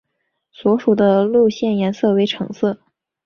[0.51, 2.79] 所属的线路颜色为橙色。